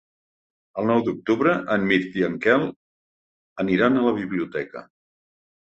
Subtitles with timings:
[0.83, 2.65] El nou d'octubre en Mirt i en Quel
[3.65, 4.85] aniran a la biblioteca.